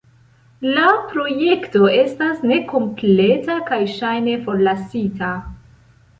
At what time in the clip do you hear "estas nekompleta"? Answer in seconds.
1.97-3.59